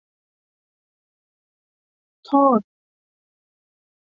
[2.27, 2.61] โทษ